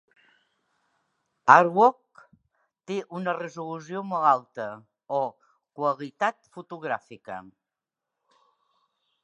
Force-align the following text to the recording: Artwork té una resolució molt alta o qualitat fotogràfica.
Artwork 1.55 2.23
té 2.91 2.97
una 3.19 3.35
resolució 3.39 4.01
molt 4.13 4.29
alta 4.31 4.67
o 5.19 5.21
qualitat 5.81 6.53
fotogràfica. 6.57 7.39